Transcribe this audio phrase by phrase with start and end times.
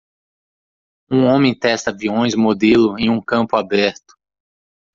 [1.11, 4.15] Um homem testa aviões modelo em um campo aberto.